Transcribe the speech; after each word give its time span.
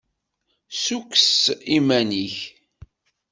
Ssukkes 0.73 1.39
iman-nnek. 1.77 2.35